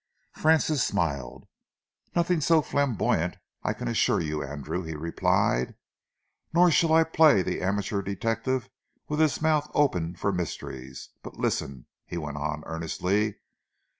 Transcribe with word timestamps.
Francis 0.33 0.83
smiled. 0.83 1.47
"Nothing 2.15 2.41
so 2.41 2.63
flamboyant, 2.63 3.37
I 3.61 3.73
can 3.73 3.87
assure 3.87 4.19
you, 4.19 4.41
Andrew," 4.43 4.81
he 4.81 4.95
replied; 4.95 5.75
"nor 6.55 6.71
shall 6.71 6.91
I 6.91 7.03
play 7.03 7.43
the 7.43 7.61
amateur 7.61 8.01
detective 8.01 8.67
with 9.07 9.19
his 9.19 9.43
mouth 9.43 9.69
open 9.75 10.15
for 10.15 10.31
mysteries. 10.31 11.09
But 11.21 11.35
listen," 11.37 11.85
he 12.07 12.17
went 12.17 12.37
on 12.37 12.63
earnestly. 12.65 13.41